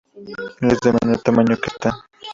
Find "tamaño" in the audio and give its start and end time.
1.21-1.57